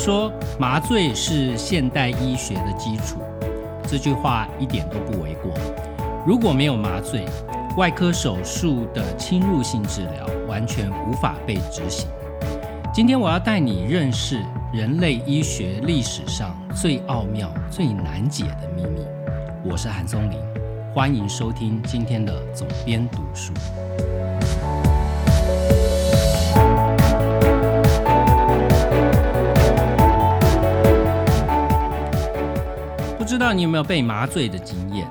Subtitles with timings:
[0.00, 3.18] 说麻醉是现代医学的基础，
[3.86, 5.52] 这句话一点都不为过。
[6.26, 7.26] 如果没有麻醉，
[7.76, 12.08] 外科手术的侵入性治疗完全无法被执行。
[12.94, 19.02] 今天我要带你认识人类医学历史上最奥妙、最难解的秘密。
[19.62, 20.38] 我是韩松林，
[20.94, 23.52] 欢迎收听今天的总编读书。
[33.30, 35.08] 知道你有没有被麻醉的经验？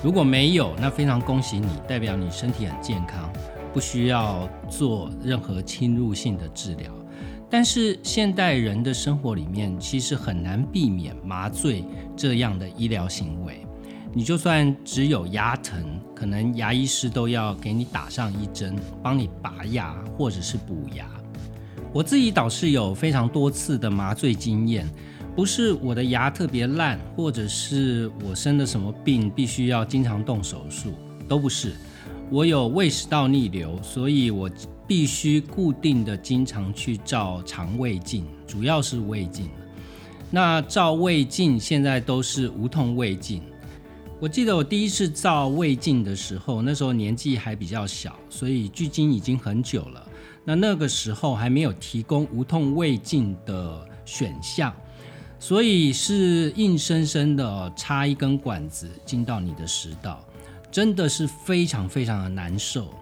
[0.00, 3.28] 如果没有，那非常恭喜你，代表你身体很健康，
[3.74, 6.92] 不需要做任何侵入性的治疗。
[7.50, 11.84] 但是现代人的生活里面，其实很难避免麻醉
[12.16, 13.66] 这样的医疗行为。
[14.14, 15.82] 你就算只有牙疼，
[16.14, 21.04] 可能牙医师都要给你打上一针，帮你拔牙或者是补牙。
[21.92, 24.88] 我自己倒是有非常多次的麻醉经验。
[25.36, 30.94] 不是我的牙特别烂，或者是我生了什么病，必须要经常动手术，
[31.28, 31.74] 都不是。
[32.30, 34.50] 我有胃食道逆流，所以我
[34.86, 39.50] 必须固定的经常去照肠胃镜，主要是胃镜。
[40.30, 43.42] 那照胃镜现在都是无痛胃镜。
[44.18, 50.08] 我记得我第一次照胃镜的时候，那时候年纪还比较小，所以距今已经很久了。
[50.46, 54.74] 那那个时候还没有提供无痛胃镜的选项。
[55.38, 60.24] 所以是硬生生的插一根管子进到你的食道，
[60.70, 62.92] 真的是非常非常的难受。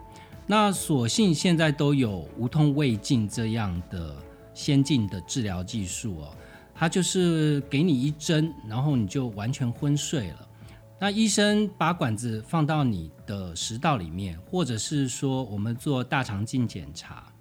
[0.46, 4.14] 那所幸现在都有无痛胃镜这样的
[4.52, 6.34] 先进的治疗技术哦，
[6.74, 10.48] 它就是给你一针，然后你就完全昏睡了。
[10.98, 17.33] 那医生把管子放到你的食道里面，或者是说我们做大肠镜检查，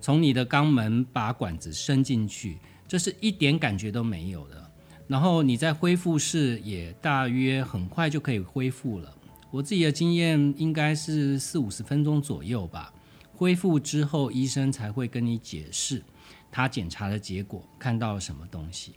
[0.00, 2.58] 从你的肛门把管子伸进去。
[2.90, 4.68] 这是一点感觉都没有的，
[5.06, 9.14] 然后你在恢复室也大约很快就可以恢复了。
[9.52, 12.92] 我自己的经验应该是四五十分钟左右吧。
[13.32, 16.02] 恢复之后，医生才会跟你解释
[16.50, 18.94] 他检查的结果，看到了什么东西。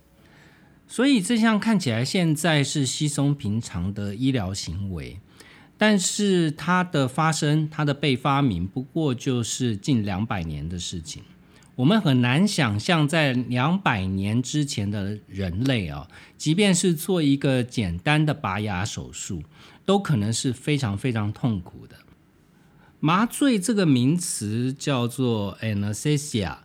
[0.88, 5.20] 所以这项看起来现在是稀松平常的医疗行为，
[5.78, 11.22] 但是它的发生、它的被发明，不过就是近两百年的事情。
[11.76, 16.06] 我们很难想象，在两百年之前的人类啊，
[16.38, 19.42] 即便是做一个简单的拔牙手术，
[19.84, 21.96] 都可能是非常非常痛苦的。
[23.00, 26.58] 麻醉这个名词叫做 anesthesia，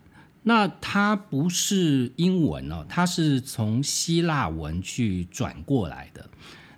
[0.43, 6.29] 那它不是英文哦，它是从希腊文去转过来的。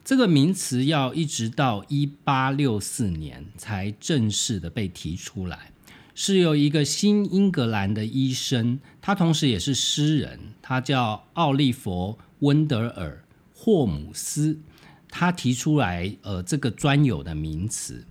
[0.06, 5.71] 这个名词要一直到一八六四年才正式的被提出来。
[6.14, 13.24] 是由一个新英格兰的医生，他同时也是诗人，他叫奥利弗·温德尔·
[13.58, 14.60] 霍姆斯，
[15.10, 18.06] 他提出来呃这个专有的名词。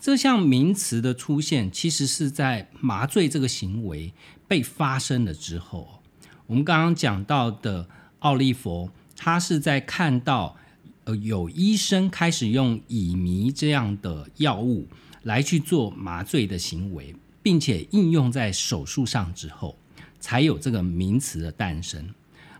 [0.00, 4.12] 这项名词的出现，其实是在麻醉这个行为
[4.48, 6.02] 被发生了之后。
[6.48, 7.88] 我们刚刚讲到的
[8.18, 10.56] 奥利弗，他是在看到
[11.04, 14.88] 呃有医生开始用乙醚这样的药物
[15.22, 17.14] 来去做麻醉的行为。
[17.42, 19.76] 并且应用在手术上之后，
[20.20, 22.14] 才有这个名词的诞生。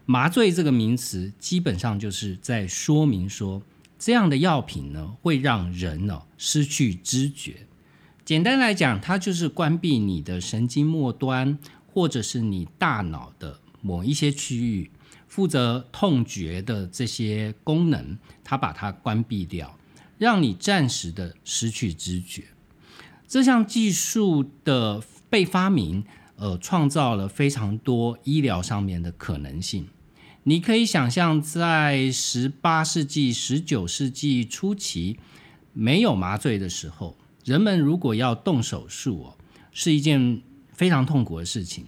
[0.04, 3.62] 麻醉这个名词基本上就是在说明说，
[3.98, 7.66] 这样的药品呢会让人呢失去知觉。
[8.24, 14.90] 简单来讲，它就是关闭你的神经末端，或者是你大脑的某一些区域，
[15.28, 19.78] 负责痛觉的这些功能，它把它关闭掉，
[20.18, 22.44] 让你暂时的失去知觉。
[23.32, 26.04] 这项技术的被发明，
[26.36, 29.86] 呃，创造了非常多医疗上面的可能性。
[30.42, 35.18] 你可以想象，在十八世纪、十九世纪初期
[35.72, 37.16] 没有麻醉的时候，
[37.46, 39.36] 人们如果要动手术哦，
[39.72, 41.86] 是一件非常痛苦的事情。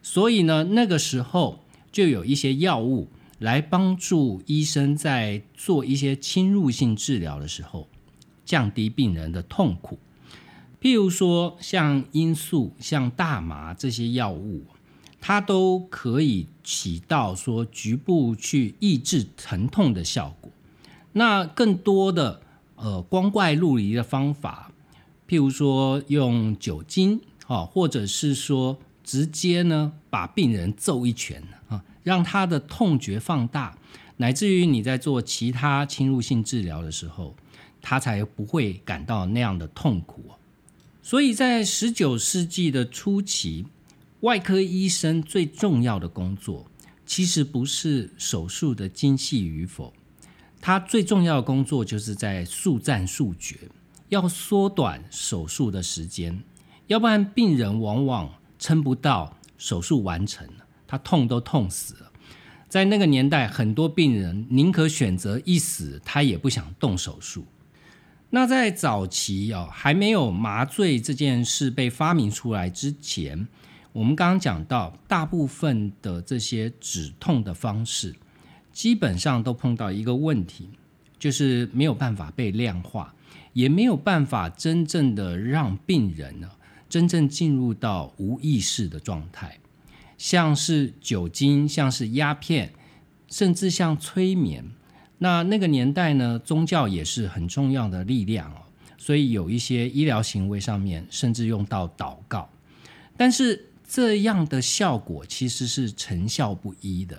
[0.00, 1.62] 所以呢，那个时候
[1.92, 3.08] 就有一些药物
[3.40, 7.86] 来帮助医生在做一些侵入性治疗的时候，
[8.46, 9.98] 降低病人的痛苦。
[10.80, 14.64] 譬如说，像罂粟、像大麻这些药物，
[15.20, 20.52] 它都可以起到说局部去抑制疼痛的效果。
[21.12, 22.40] 那更多的
[22.76, 24.70] 呃光怪陆离的方法，
[25.26, 33.76] 譬如说用酒精啊，或者是说直接呢把病人揍一拳啊，让他的痛觉放大，
[34.18, 37.34] 乃至于你在做其他侵入性治疗的时候，
[37.82, 40.24] 他才不会感到那样的痛苦。
[41.02, 43.66] 所以在十九世纪的初期，
[44.20, 46.66] 外科医生最重要的工作
[47.06, 49.94] 其实不是手术的精细与否，
[50.60, 53.56] 他最重要的工作就是在速战速决，
[54.08, 56.42] 要缩短手术的时间，
[56.88, 60.46] 要不然病人往往撑不到手术完成，
[60.86, 62.12] 他痛都痛死了。
[62.68, 67.46] 在那个年代，很多病人宁可选择一死，他也不想动手术。
[68.30, 73.48] 那在早期哦，还没有麻醉这件事被发明出来之前，
[73.92, 78.14] 我们刚刚讲到，大部分的这些止痛的方式，
[78.70, 80.68] 基本上都碰到一个问题，
[81.18, 83.14] 就是没有办法被量化，
[83.54, 86.50] 也没有办法真正的让病人呢，
[86.86, 89.58] 真正进入到无意识的状态。
[90.18, 92.74] 像是酒精，像是鸦片，
[93.30, 94.64] 甚至像催眠。
[95.18, 98.62] 那那个年代呢，宗教也是很重要的力量哦。
[98.96, 102.48] 所以有一些医疗行为上面，甚至用到祷告。
[103.16, 107.18] 但是这样的效果其实是成效不一的。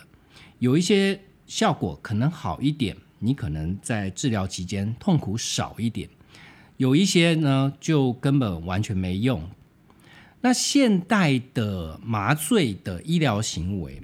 [0.59, 6.07] 有一些效果可能好一点，你可能在治疗期间痛苦少一点；
[6.77, 9.41] 有一些呢，就根本完全没用。
[10.41, 14.01] 那现代的麻醉的医疗行为，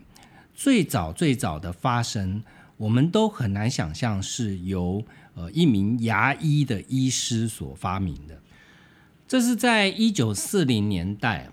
[0.53, 2.43] 最早最早的发生，
[2.77, 8.41] 我们都很难想象是由呃一名牙医的医师所发明的。
[9.27, 11.49] 这是在一九四零年代，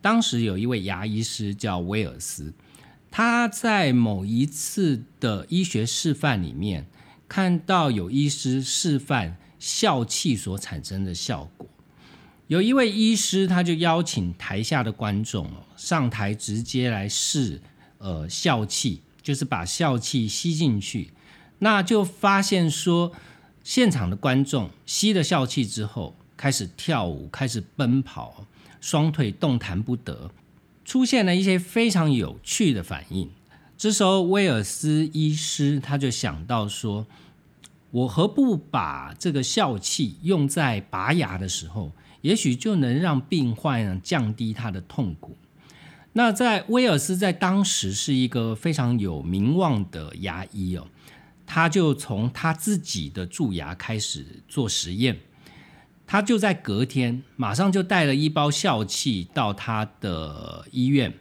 [0.00, 2.52] 当时有一位牙医师叫威尔斯，
[3.10, 6.86] 他在某一次的医学示范里面，
[7.28, 11.66] 看到有医师示范笑气所产生的效果。
[12.46, 17.60] 有一位医师，他就邀请台下的观众上台，直接来试，
[17.98, 21.10] 呃，笑气，就是把笑气吸进去。
[21.58, 23.10] 那就发现说，
[23.64, 28.46] 现场的观众吸了笑气之后，开始跳舞，开始奔跑，
[28.80, 30.30] 双腿动弹不得，
[30.84, 33.28] 出现了一些非常有趣的反应。
[33.76, 37.04] 这时候，威尔斯医师他就想到说，
[37.90, 41.90] 我何不把这个笑气用在拔牙的时候？
[42.22, 45.36] 也许就能让病患降低他的痛苦。
[46.16, 50.86] 那在威尔斯在当时是一个非常有名望的牙医哦，
[51.44, 55.18] 他就从他自己的蛀牙开始做实验。
[56.06, 61.12] 他就在隔天马上就带了一包笑气到他的医院，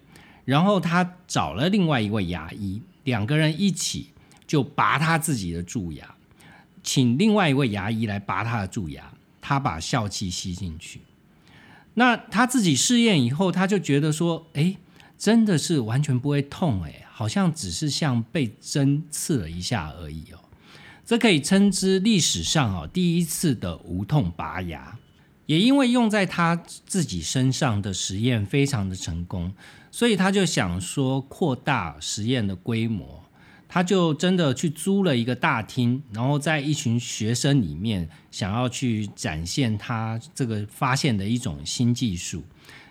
[0.45, 4.12] 然后他找了另外一位牙医，两个人一起
[4.47, 6.15] 就拔他自己的蛀牙，
[6.81, 9.12] 请另外一位牙医来拔他的蛀牙。
[9.42, 11.01] 他把笑气吸进去，
[11.95, 14.77] 那他自己试验以后，他就觉得说：“哎，
[15.25, 20.38] 真的是完全不会痛，哎，好像只是像被针刺了一下而已哦。”
[21.04, 24.95] 这可以称之历史上哦第一次的无痛拔牙。
[25.48, 26.56] 也因为用在他
[26.86, 29.51] 自己身上的实验非常的成功，
[29.89, 33.24] 所以他就想说扩大实验的规模。
[33.68, 42.44] 他就真的去租了一个大厅，然后在一群学生里面，想要去展现他这个发现的一种新技术。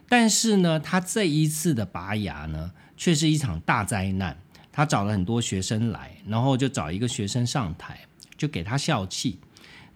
[0.09, 4.39] 但是呢，他这一次的拔牙呢，却是一场大灾难。
[4.71, 8.01] 他找了很多学生来，然后就找一个学生上台，
[8.37, 9.39] 就给他笑气。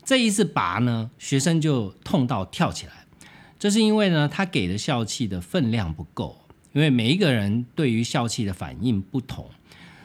[0.04, 2.92] 这一次拔呢，学生就痛到跳起来。
[3.58, 9.50] 这是因为呢，他给的笑气的分量不够，因为每一个人对于笑气的反应不同。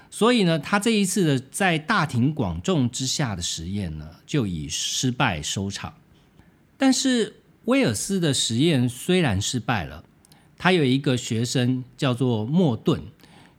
[0.09, 5.93] 所以呢，他这一次的在大庭广众之下的实验呢，就以失败收场。
[6.77, 10.03] 但是威尔斯的实验虽然失败了，
[10.57, 13.01] 他有一个学生叫做莫顿，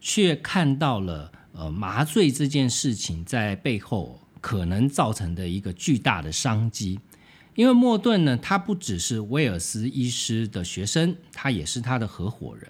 [0.01, 7.01] 却看到了呃麻醉这件事情在背后可能造成的一个巨大的商机。
[7.55, 12.69] 因为莫顿呢，他不只是威尔斯医师的学生，他也是他的合伙人。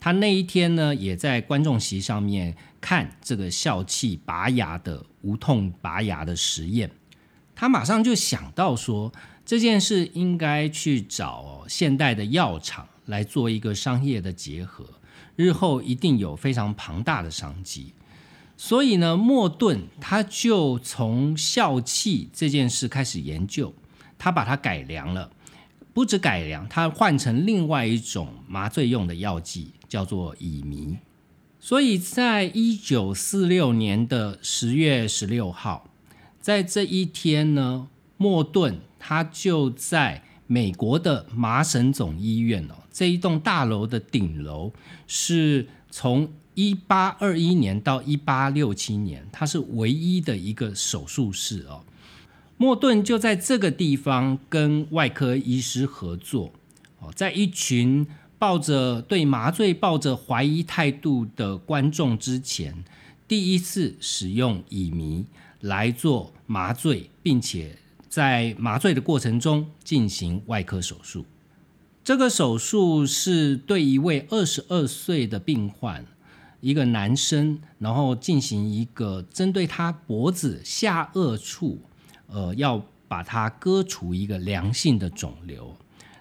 [0.00, 6.90] 他那一天呢，也在观众席上面看这个笑气拔牙的无痛拔牙的实验。
[7.54, 9.12] 他马上就想到说，
[9.44, 14.84] 这件事应该去找现代的药厂来做一个商业的结合，
[15.36, 17.92] 日后一定有非常庞大的商机。
[18.56, 23.74] 所以呢，莫顿他就从笑气这件事开始研究，
[24.16, 25.30] 他把它改良了。
[25.92, 30.98] 不止改良，他换成另外一种麻醉用的药剂，叫做乙醚。
[31.60, 35.88] 所以在一九四六年的十月十六号，
[36.40, 37.88] 在这一天呢，
[38.24, 44.72] 莫顿他就在美国的麻省总医院哦，这一栋大楼的顶楼，
[45.06, 51.84] 是从一八二一年到一八六七年，它是唯一的一个手术室哦。
[52.56, 56.50] 莫顿就在这个地方跟外科医师合作，
[57.00, 58.06] 哦，在一群
[58.38, 62.82] 抱着对麻醉抱着怀疑态度的观众之前，
[63.28, 65.26] 第一次使用乙醚
[65.60, 67.76] 来做麻醉，并且
[68.14, 71.26] 在麻醉的过程中进行外科手术。
[72.04, 76.06] 这个手术是对一位二十二岁的病患，
[76.60, 81.82] 一个男生，然后进行一个针对他脖子下颚处，
[82.28, 85.76] 呃，要把它割除一个良性的肿瘤。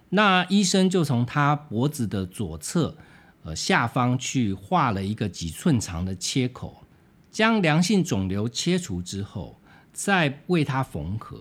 [0.10, 2.98] 那医生就从他脖子的左侧，
[3.44, 6.84] 呃，下方去画了一个几寸长的切口，
[7.30, 9.60] 将良性肿瘤切除之后，
[9.92, 11.40] 再为他缝合，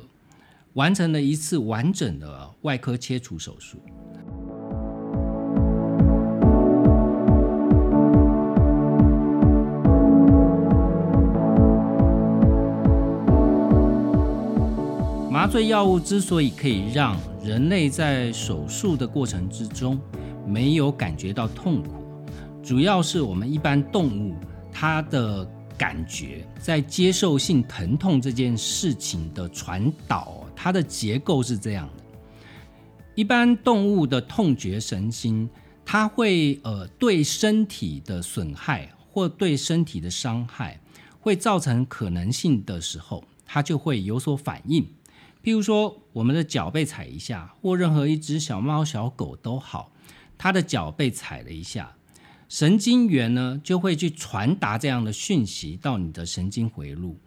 [0.75, 3.79] 完成了一次完整的外科切除手术。
[15.31, 20.01] 麻醉药物之所以可以让人类在手术的过程之中
[20.47, 21.91] 没有感觉到痛苦，
[22.63, 24.35] 主要是我们一般动物
[24.71, 25.45] 它的
[25.77, 32.05] 感觉在接受性疼痛这件事情的传导，它的结构是这样的：
[33.17, 35.51] 一般动物的痛觉神经，
[35.85, 40.81] 它会呃对身体的损害或对身体的伤害
[41.19, 44.85] 会造成可能性的时候，它就会有所反应。
[45.43, 49.91] 譬如说，我们的脚被踩一下，或任何一只小猫、小狗都好，
[50.39, 51.97] 它的脚被踩了一下，
[52.49, 57.19] 神经元呢就会去传达这样的讯息到你的神经回路，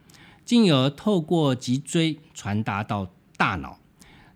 [0.46, 3.80] 进而透过脊椎传达到大脑，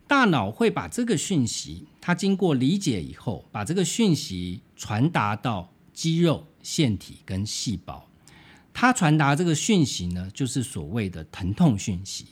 [0.08, 8.10] 大脑会把这个讯息，它经过理解以后，把这个讯息传达到肌肉、腺体跟细胞，
[8.74, 12.26] 它传达这个讯息呢，就是所谓的疼痛讯息。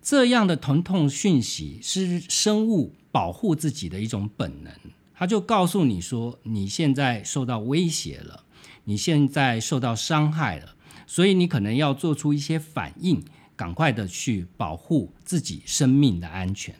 [0.00, 4.72] 这样的疼痛讯息是生物保护自己的一种本能，
[5.14, 8.44] 它就告诉你说你现在受到威胁了，
[8.84, 10.74] 你现在受到伤害了，
[11.06, 13.22] 所以你可能要做出一些反应，
[13.62, 16.74] 赶快的去保护自己生命的安全。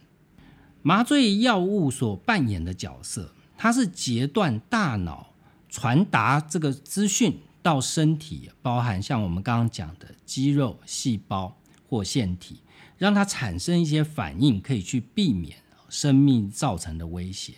[0.82, 5.32] 麻醉药物所扮演的角色，它是截断大脑
[5.68, 11.56] 传达这个资讯到身体，包含像我们刚刚讲的肌肉、细胞
[11.88, 12.56] 或腺体。
[12.98, 15.58] 让它产生一些反应，可以去避免
[15.88, 17.54] 生命造成的威胁。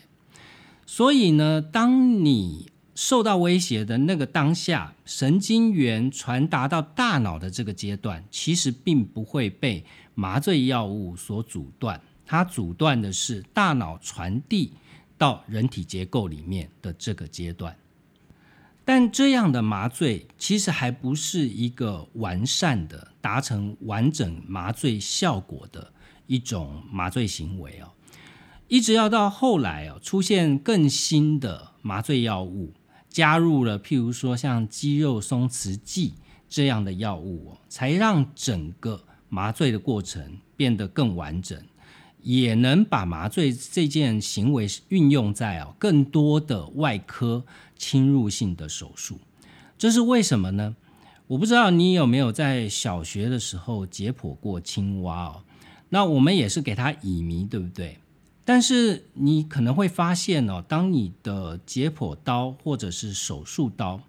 [0.85, 9.85] 所以呢，当你受到威胁的那个当下，神经元传达到大脑的这个阶段，其实并不会被
[10.15, 12.01] 麻醉药物所阻断。
[12.25, 14.73] 它阻断的是大脑传递
[15.19, 17.77] 到人体结构里面的这个阶段。
[18.85, 25.93] 但这样的麻醉其实还不是一个完善的、达成完整麻醉效果的
[26.27, 27.91] 一种麻醉行为哦。
[28.69, 32.73] 一直要到后来哦，出现更新的麻醉药物，
[33.15, 36.15] 加入了譬如说像肌肉松弛剂
[36.49, 41.57] 这样的药物哦，才让整个麻醉的过程变得更完整。
[42.23, 47.45] 也能把麻醉这件行为运用在哦更多的外科
[47.77, 49.21] 侵入性的手术，
[49.79, 50.75] 这是为什么呢？
[51.29, 55.45] 我不知道你有没有在小学的时候解剖过青蛙哦？
[55.91, 57.99] 那我们也是给它乙醚，对不对？
[58.45, 64.01] 但是你可能会发现哦，当你的解剖刀或者是手术刀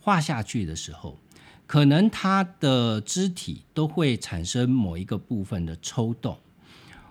[0.00, 1.18] 划下去的时候，
[1.66, 6.36] 可能它的肢体都会产生某一个部分的抽动。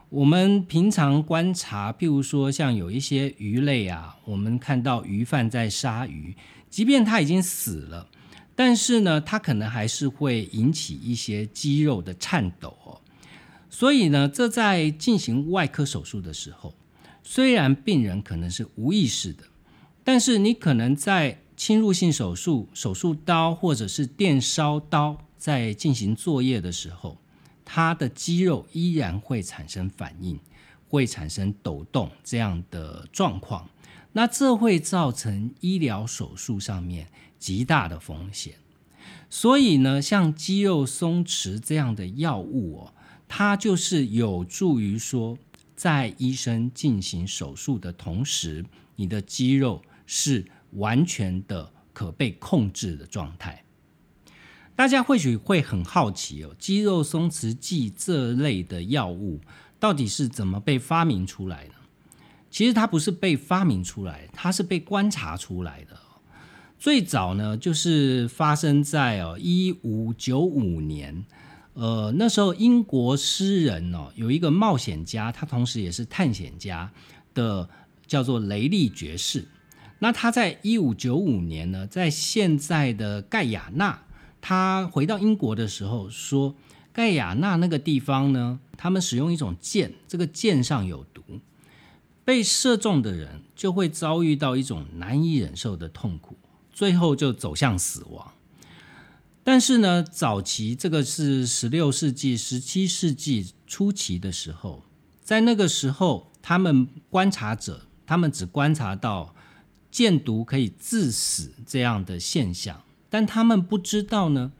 [0.10, 6.36] 我们平常观察，譬如说像有一些鱼类啊，我们看到鱼贩在杀鱼，
[6.70, 8.08] 即便它已经死了，
[8.56, 13.02] 但是呢，它可能还是会引起一些肌肉的颤抖哦。
[13.78, 16.74] 所以呢，这在进行外科手术的时候，
[17.24, 19.44] 虽然病人可能是无意识的，
[20.02, 27.18] 但是你可能在侵入性手术、手术刀或者是电烧刀在进行作业的时候。
[27.66, 30.40] 它的肌肉依然会产生反应，
[30.88, 33.70] 会产生抖动这样的状况，
[34.14, 38.54] 那这会造成医疗手术上面极大的风险。
[39.30, 42.94] 所以呢，像肌肉松弛这样的药物哦，
[43.28, 45.38] 它就是有助于说，
[45.76, 48.66] 在医生进行手术的同时，
[48.96, 53.64] 你的肌肉是完全的可被控制的状态。
[54.76, 59.40] 大家或许会很好奇哦，肌肉松弛剂这类的药物
[59.80, 61.74] 到底是怎么被发明出来的？
[62.52, 65.98] 其实它不是被发明出来，它是被观察出来的。
[66.78, 71.26] 最早呢，就是发生在哦一五九五年，
[71.76, 76.90] 呃，那时候英国诗人哦有一个冒险家，他同时也是探险家
[77.34, 77.70] 的，
[78.08, 79.46] 叫做雷利爵士。
[80.00, 84.04] 那他在一五九五年呢，在现在的盖亚纳，
[84.40, 86.56] 他回到英国的时候说，
[86.94, 91.22] 盖亚纳那个地方呢，他们使用一种箭，这个箭上有毒，
[92.24, 96.38] 被射中的人就会遭遇到一种难以忍受的痛苦，
[96.72, 98.32] 最后就走向死亡。
[99.46, 104.84] 但是呢，早期这个是十六世纪、十七世纪初期的时候，
[105.24, 109.34] 在那个时候，他们观察者，他们只观察到。
[109.92, 114.52] 箭毒可以致死这样的现象，但他们不知道呢，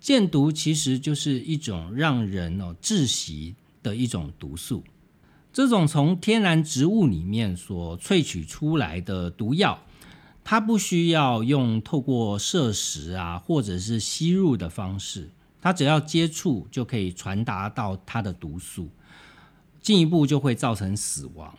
[0.00, 4.82] 箭毒其实就是一种让人哦窒息的一种毒素。
[5.52, 9.80] 这种从天然植物里面所萃取出来的毒药，
[10.44, 15.30] 它不需要用透过摄食啊或者是吸入的方式，
[15.60, 18.88] 它只要接触就可以传达到它的毒素，
[19.80, 21.56] 进一步就会造成死亡。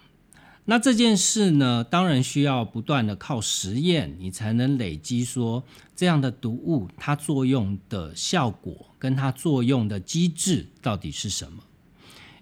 [0.66, 5.62] 那这件事呢，当然需要不断的靠实验，你才能累积说
[5.94, 11.63] 这样的毒物它作用的效果跟它作用的机制到底是什么。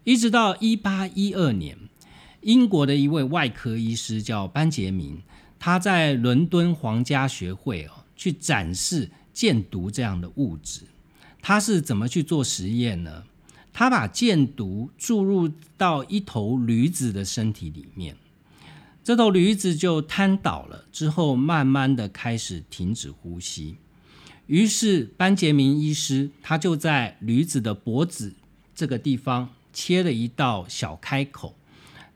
[0.04, 1.78] 一直到一八一二年，
[2.42, 5.24] 英国的一位外科医师叫班杰明，
[5.64, 10.82] 他在伦敦皇家学会哦去展示箭毒这样的物质，
[11.40, 13.26] 他是怎么去做实验呢？
[13.72, 18.18] 他把箭毒注入到一头驴子的身体里面，
[19.04, 23.78] 这头驴子就瘫倒了，之后慢慢的开始停止呼吸。
[24.48, 28.34] 于是班杰明医师他就在驴子的脖子
[28.74, 31.56] 这个地方切了一道小开口，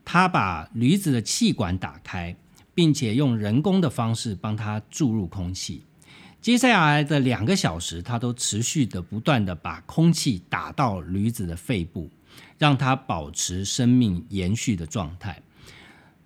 [0.04, 2.36] 他把驴子的气管打开，
[2.76, 5.82] 并且用人工的方式帮他注入空气。
[6.42, 12.10] 接下来的两个小时，他都持续的不断的把空气打到驴子的肺部，
[12.58, 15.42] 让它保持生命延续的状态。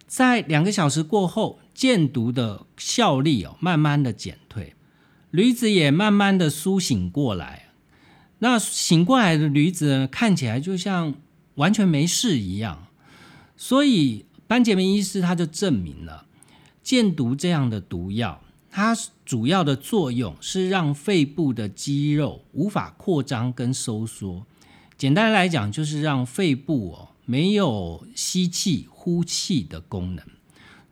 [0.08, 4.74] 在两个小时过后，箭毒的效力哦慢慢的减退，
[5.30, 7.68] 驴子也慢慢的苏醒过来。
[8.40, 11.14] 那醒过来的驴子看起来就像
[11.54, 12.88] 完全没事一样。
[13.56, 16.26] 所以班杰明医师他就证明了
[16.82, 18.40] 箭毒这样的毒药。
[18.70, 24.46] 它主要的作用是让肺部的肌肉无法扩张跟收缩，
[24.96, 30.24] 简单来讲就是让肺部哦没有吸气呼气的功能，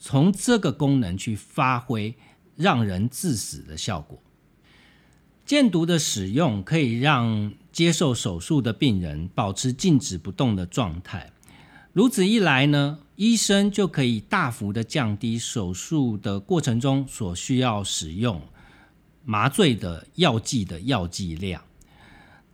[0.00, 2.14] 从这个功能去发挥
[2.56, 4.18] 让人致死的效果。
[5.46, 11.30] 箭毒的使用可以让接受手术的病人保持静止不动的状态，
[11.98, 13.00] 如此一来呢？
[13.16, 18.40] 医生就可以大幅的降低手术的过程中所需要使用
[19.24, 21.60] 麻醉的药剂的药剂量。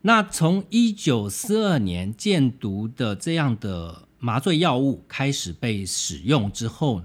[0.00, 7.02] 那从一九四二年箭毒的这样的麻醉药物开始被使用之后，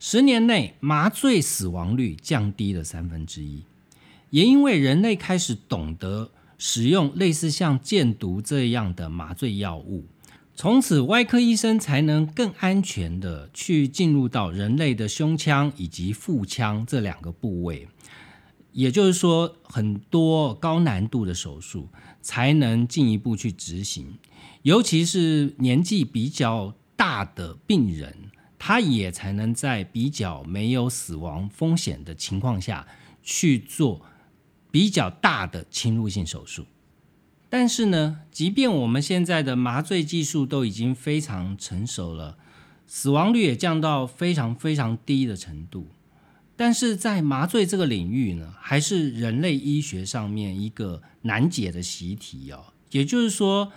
[0.00, 3.62] 十年内麻醉死亡率降低了三分之一。
[4.30, 10.06] 也因为人类开始懂得使用类似像箭毒这样的麻醉药物。
[10.60, 17.88] 从此，外科医生才能更安全的去进入到人类的胸腔以及腹腔这两个部位。
[18.72, 21.88] 也就是说，很多高难度的手术
[22.20, 24.18] 才能进一步去执行。
[24.60, 28.14] 尤其是年纪比较大的病人，
[28.58, 32.86] 他也才能在比较没有死亡风险的情况下
[33.22, 34.02] 去做
[34.70, 36.66] 比较大的侵入性手术。
[37.52, 42.38] 但是呢，即便我们现在的麻醉技术都已经非常成熟了，
[42.86, 45.88] 死亡率也降到非常非常低的程度，
[46.54, 52.66] 但是在麻醉这个领域呢，还是人类医学上面一个难解的习题哦。
[52.92, 53.72] 也就是说，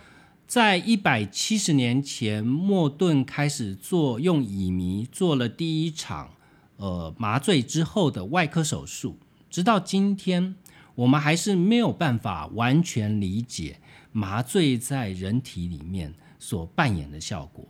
[0.45, 6.29] 在一百七十年前，莫顿开始做用乙醚做了第一场
[6.77, 9.17] 呃麻醉之后的外科手术，
[9.49, 10.53] 直到今天。
[10.95, 13.79] 我们还是没有办法完全理解
[14.11, 17.67] 麻醉在人体里面所扮演的效果。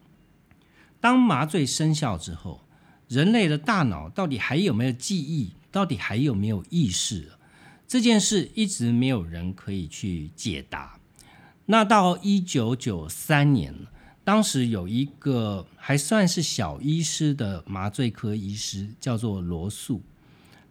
[1.00, 2.62] 当麻醉生效之后，
[3.08, 5.54] 人类的大脑到底还有没有记忆？
[5.72, 7.32] 到底还有没有意识？
[7.88, 11.00] 这件事一直没有人可以去解答。
[11.66, 13.74] 那到一九九三年，
[14.24, 20.02] 当时有一个还算是小医师的麻醉科医师，叫做罗素，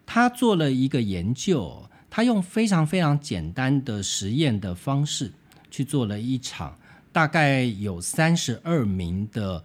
[0.05, 1.89] 他做了一个研究。
[2.15, 5.33] 他用非常非常简单的实验的方式
[5.71, 6.79] 去做了一场
[7.11, 9.65] 大概有三十二名的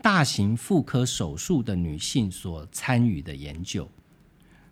[0.00, 3.86] 大型妇科手术的女性所参与的研究。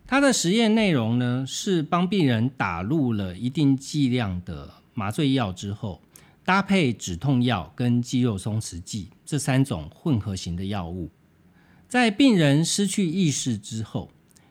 [0.07, 6.01] 他的实验内容呢是帮病人打入了一定剂量的麻醉药之后，
[6.43, 11.11] 搭配止痛药跟肌肉松弛剂这三种混合型的药物。
[11.87, 14.09] 在病人失去意识之后，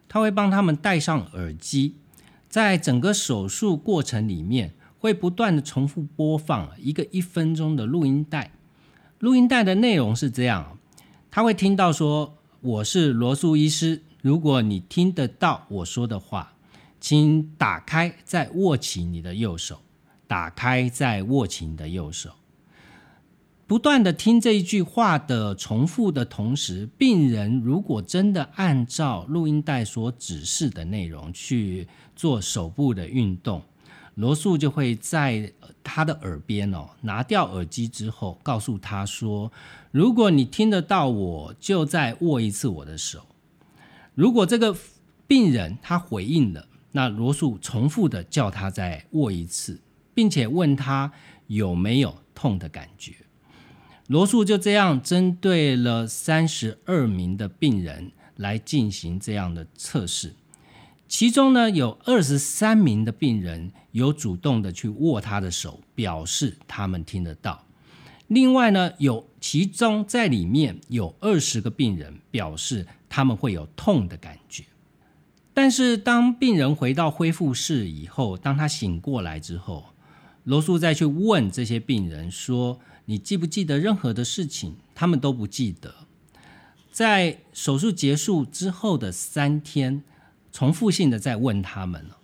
[0.09, 1.97] 他会帮他们戴上耳机，
[2.51, 8.51] 在整个手术过程里面，会不断的重复播放一个一分钟的录音带。
[9.21, 10.77] 录音带的内容是这样，
[11.31, 16.55] 他会听到说：“我是罗素医师，如果你听得到我说的话，
[16.99, 19.81] 请打开再握起你的右手，
[20.27, 22.31] 打开再握起你的右手。”
[23.71, 33.63] 不断的听这一句话的重复的同时，病人如果真的按照录音带所指示的内容去做手部的运动，
[34.17, 35.53] 罗素就会在
[35.85, 39.53] 他的耳边哦拿掉耳机之后，告诉他说
[39.93, 43.25] ：“如果你听得到，我就再握一次我的手。”
[44.17, 44.77] 如果这个
[45.29, 49.81] 病人他回应了，那罗素重复的叫他再握一次，
[50.13, 51.13] 并且问他
[51.47, 53.15] 有没有痛的感觉。
[54.11, 60.35] 罗素就这样针对了三十二名的病人来进行这样的测试，
[61.07, 67.65] 其中呢有二十三名的病人有主动的去握他的手，表示他们听得到。
[68.27, 74.65] 另外呢有其中在里面有二十个病人表示他们会有痛的感觉。
[75.55, 79.85] 但是当病人回到恢复室以后，当他醒过来之后，
[80.43, 82.81] 罗素再去问这些病人说。
[83.11, 84.77] 你记不记得任何的事情？
[84.95, 85.93] 他们都不记得。
[86.93, 90.05] 在手术结束之后的三天，
[90.53, 92.19] 重复性的在问他们了。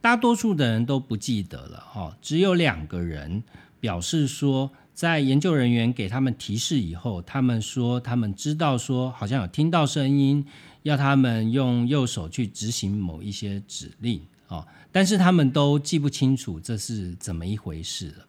[0.00, 3.42] 大多数的人都不记得了，哈，只有两个人
[3.78, 10.46] 表示说，在研究人员给他们提示以后，他们说他们知道说，好像有听到声音，
[10.84, 18.26] 要他们用右手去执行某一些指令，哦，但是他们都记不清楚这是怎么一回事了。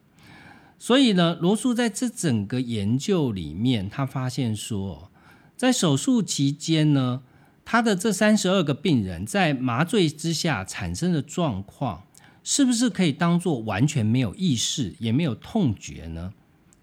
[0.79, 5.11] 所以呢，罗素在这整个研究里面，他发现说，
[5.55, 7.23] 在手术期间呢，
[7.65, 12.03] 他的这三十二个病人在麻醉之下产生的状况，
[12.43, 16.31] 是不是可以当做完全没有意识，也没有痛觉呢？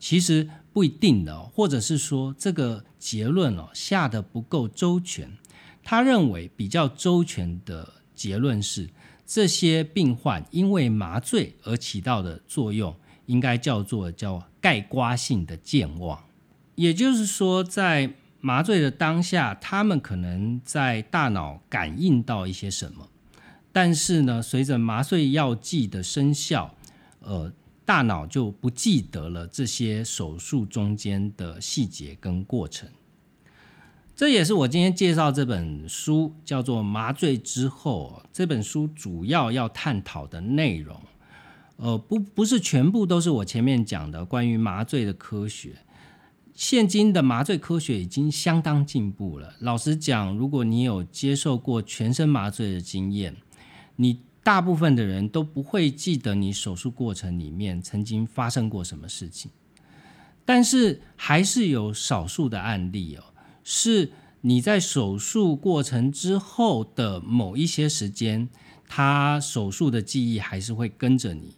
[0.00, 5.30] 其实不一定的，或者是说这个结论哦下的不够周全。
[5.82, 8.90] 他认为比较周全的结论是，
[9.24, 12.94] 这些病患因为麻醉而起到的作用。
[13.26, 16.24] 应该叫做叫盖刮性的健忘，
[16.74, 23.08] 也就是说，在麻醉的当下，他们可能在大脑感应到一些什么，
[23.72, 26.74] 但是呢，随着麻醉药剂的生效，
[27.20, 27.52] 呃，
[27.86, 32.88] 大脑就不记得了这些手术中间的细节跟过程。
[34.16, 41.00] 这也是我今天介绍这本书叫做《麻醉之后》这本书主要要探讨的内容。
[41.76, 45.76] 呃，不，不是全部都是我前面讲的关于麻醉的科学。
[46.54, 49.56] 现今的麻醉科学已经相当进步了。
[49.58, 53.36] 老实讲，如果你有接受过全身麻醉的经验，
[53.96, 59.50] 你大部分的人都不会记得你手术过程里面曾经发生过什么事情。
[60.44, 63.24] 但是还是有少数的案例哦，
[63.64, 68.48] 是你在手术过程之后的某一些时间，
[68.86, 71.56] 他手术的记忆还是会跟着你。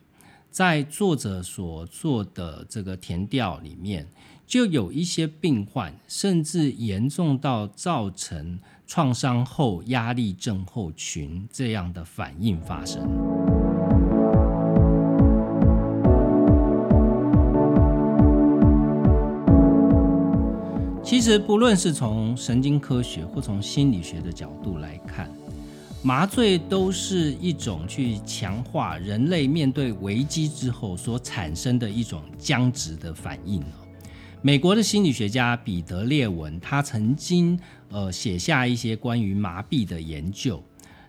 [0.56, 4.08] 在作者所做的这个填调里面，
[4.46, 13.06] 就有一些病患，甚至严重到造成创伤后压力症候群这样的反应发生。
[21.04, 25.30] 其实，不论是从神经科学或从心理学的角度来看。
[26.06, 33.60] 麻醉都是一种去强化人类面对危机之后所产生的一种僵直的反应
[34.40, 40.62] 美国的心理学家彼得列文，他曾经呃写下一些关于麻痹的研究。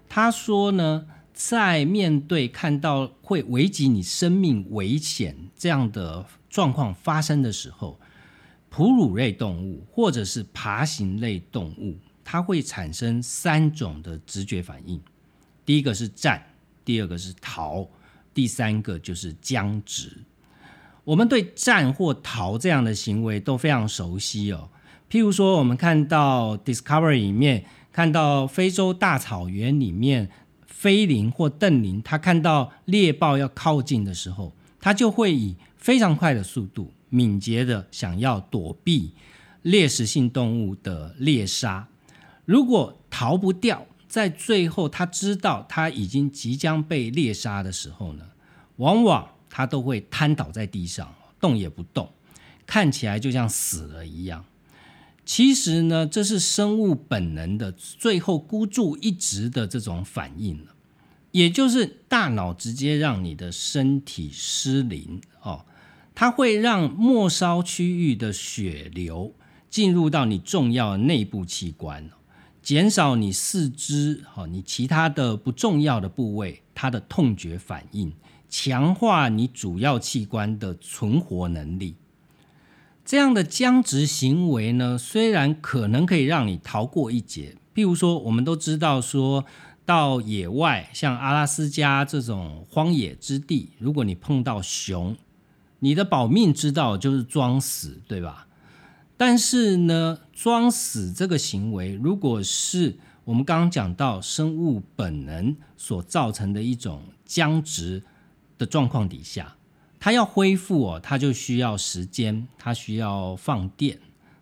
[0.09, 7.99] 他说呢，在面对看到会危及你生命危险这样的状况发生的时候，
[8.71, 11.97] 哺乳类动物或者是爬行类动物。
[12.29, 14.99] 它会产生三种的直觉反应，
[15.65, 16.45] 第一个是战，
[16.83, 17.87] 第二个是逃，
[18.33, 20.11] 第三个就是僵直。
[21.05, 24.69] 我们对战或逃这样的行为都非常熟悉哦。
[25.09, 27.63] 譬如说，我们看到 Discovery 里面
[27.93, 30.29] 看到非洲大草原里面
[30.65, 39.13] 飞羚或瞪羚，它看到猎豹要靠近的时候，它就会以非常快的速度、敏捷的想要躲避
[39.61, 41.87] 猎食性动物的猎杀。
[42.47, 48.23] 如果逃不掉，在最后他知道他已经即将被猎杀的时候呢，
[48.77, 52.09] 往往他都会瘫倒在地上，动也不动，
[52.65, 54.45] 看起来就像死了一样。
[55.25, 60.73] 其实呢，这是生物本能的最后孤注一掷的这种反应了，
[61.31, 65.65] 也就是大脑直接让你的身体失灵哦，
[66.15, 69.33] 它会让末梢区域的血流
[69.69, 72.09] 进入到你重要的内部器官，
[72.67, 78.11] 减少你四肢哦，你其他的不重要的部位它的痛觉反应，
[78.49, 81.95] 强化你主要器官的存活能力。
[83.05, 89.45] 这样的僵直行为呢，虽然可能可以让你逃过一劫，譬如说，我们都知道说
[89.85, 95.15] 到野外，像阿拉斯加这种荒野之地，如果你碰到熊，
[95.79, 98.46] 你的保命之道就是装死，对吧？
[99.17, 108.03] 但是呢，装死这个行为，如果是我们刚刚讲到生物本能所造成的一种僵直
[108.57, 109.55] 的状况底下。
[109.99, 113.99] 它要恢复哦，它就需要时间，它需要放电，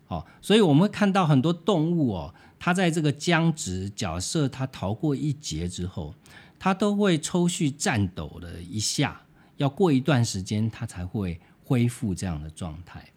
[0.10, 6.14] 哦，所以我们会看到很多动物哦，它在这个僵直，假设它逃过一劫之后，
[6.60, 9.22] 它都会抽蓄颤抖了一下，
[9.56, 13.08] 要过一段时间，它才会恢复这样的状态。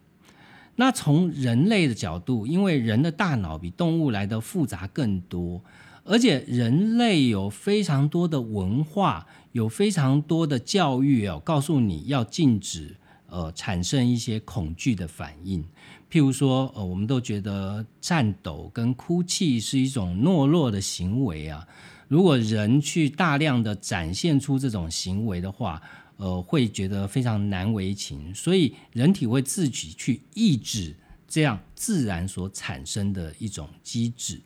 [0.79, 5.61] 那从人类的角度，因为人的大脑比动物来的复杂更多。
[6.05, 12.95] 而且人类有非常多的文化，有非常多的教育哦，告诉你要禁止
[13.27, 15.61] 呃产生一些恐惧的反应。
[16.09, 21.67] 譬如说，呃，我们都觉得颤抖跟哭泣是一种懦弱的行为啊。
[22.07, 25.81] 如果人去大量的展现出这种行为的话，
[26.19, 28.35] 呃，会觉得非常难为情。
[28.35, 30.93] 所以人体会自己去抑制
[31.25, 34.41] 这样自然所产生的一种机制。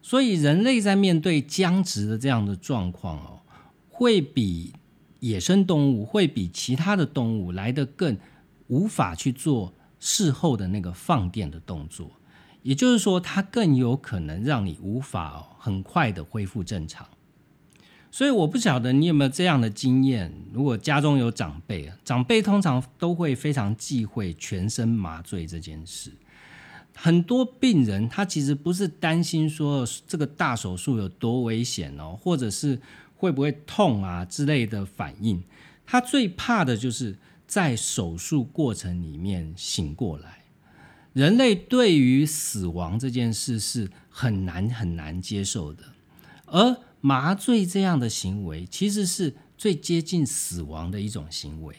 [0.00, 3.40] 所以，人类在面对僵直的这样的状况哦，
[3.90, 4.72] 会比
[5.20, 8.16] 野生动物，会比其他的动物来的更
[8.68, 12.10] 无法去做事后的那个放电的动作。
[12.62, 17.06] 也就是说，它更有可能让你无法很快的恢复正常。
[18.16, 20.32] 所以，我不晓得你有没有这样的经验。
[20.50, 26.10] 如果家中有长辈，长辈通常都会非常忌讳全身麻醉这件事。
[26.94, 32.80] 很多病人他其实不是担心说这个大手术有多危险哦，或者是
[33.16, 35.42] 会不会痛啊之类的反应，
[35.84, 37.14] 他最怕的就是
[37.46, 40.38] 在手术过程里面醒过来。
[41.12, 45.82] 人类对于死亡这件事是很难很难接受的，
[46.46, 51.76] 而麻醉这样的行为其实是最接近死亡的一种行为。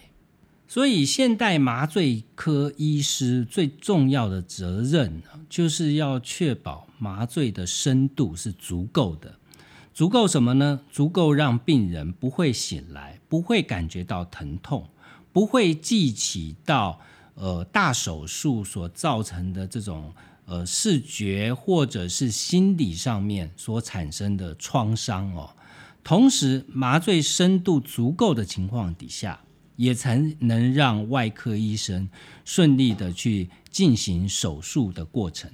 [0.70, 9.36] 所以，现代麻醉科医师最重要的责任，就是要确保麻醉的深度是足够的。
[9.94, 10.80] 足够什么呢？
[10.90, 14.88] 足够让病人不会醒来，不会感觉到疼痛，
[15.34, 17.02] 不会记起到
[17.34, 20.14] 呃大手术所造成的这种
[20.48, 25.52] 呃视觉或者是心理上面所产生的创伤哦。
[26.04, 29.40] 同时，麻醉深度足够的情况底下。
[29.78, 32.10] 也才能让外科医生
[32.44, 35.52] 顺利的去进行手术的过程。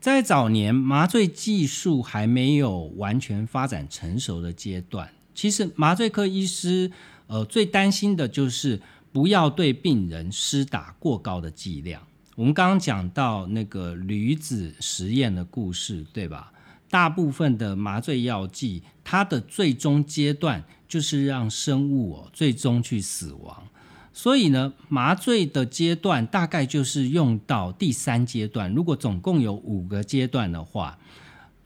[0.00, 6.90] 在早年麻醉技术还没有完全发展成熟的阶段，其实麻醉科医师
[7.28, 8.82] 呃最担心的就是
[9.12, 12.02] 不要对病人施打过高的剂量。
[12.40, 16.50] 我们刚刚讲到那个驴子实验的故事，对吧？
[16.88, 23.68] 大部分的麻醉药剂，它的最终阶段就是让生物哦最终去死亡。
[24.14, 28.72] 所以呢，麻醉的阶段大概就是用到第三阶段。
[28.72, 30.98] 如果总共有五个阶段的话，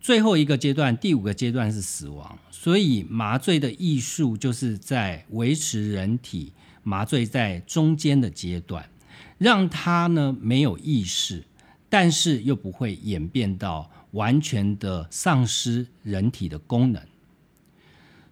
[0.00, 2.36] 最后一个阶段，第五个阶段是死亡。
[2.50, 8.84] 所以麻醉的艺术就是在维持人体麻醉在中间的阶段，
[9.44, 11.44] 让它呢没有意识，
[11.88, 13.90] 但是又不会演变到。
[14.14, 17.02] 完全的丧失人体的功能，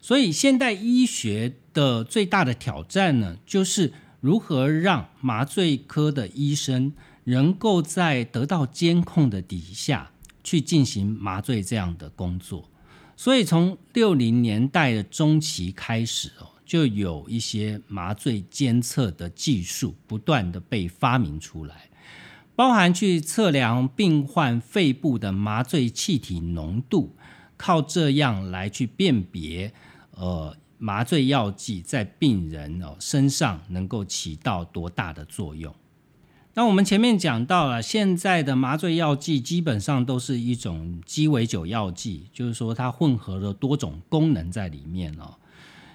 [0.01, 6.93] 所以现代医学的最大的挑战呢，就是如何让麻醉科的医生
[7.25, 10.13] 能够在得到监控的底下
[10.45, 12.71] 去进行麻醉这样的工作。
[13.17, 21.91] 所以从六零年代的中期开始哦，就有一些麻醉监测的技术不断的被发明出来。
[22.57, 27.15] 包含去测量病患肺部的麻醉气体浓度，
[27.59, 29.71] 靠这样来去辨别，
[30.13, 35.75] 呃，麻醉药剂在病人哦身上能够起到多大的作用。
[36.55, 45.35] 那我们前面讲到了，现在的麻醉药剂基本上都是一种鸡尾酒药剂，就是说它混合了多种功能在里面哦。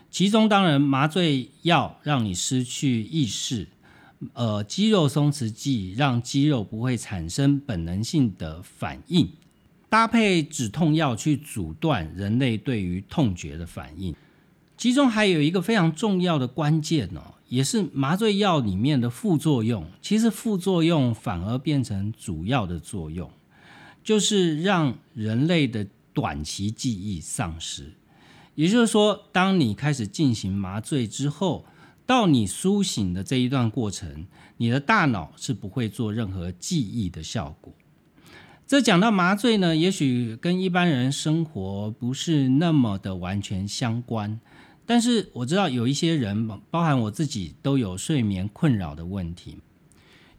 [0.10, 3.68] 其中当然麻醉药让你失去意识。
[4.34, 9.30] 呃肌肉松弛剂，让肌肉不会产生本能性的反应，
[9.90, 14.16] 搭配止痛药去阻断人类对于痛觉的反应。
[14.76, 19.86] 其中还有一个非常重要的关键哦，也是麻醉药里面的副作用。
[20.02, 23.30] 其实副作用反而变成主要的作用，
[24.04, 27.92] 就是让人类的短期记忆丧失。
[28.58, 31.64] 也就是说，当你开始进行麻醉之后，
[32.08, 34.26] 到你苏醒的这一段过程，
[34.58, 37.72] 你的大脑是不会做任何记忆的效果。
[38.66, 44.40] 这讲到麻醉呢，也许跟一般人生活不是那么的完全相关。
[44.88, 49.60] 但是我知道有一些人，包含我自己，都有睡眠困扰的问题。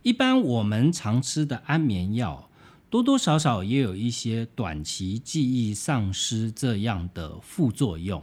[0.03, 2.48] 一般我们常吃的安眠药，
[2.91, 8.23] 多多少少也有一些短期记忆丧失这样的副作用。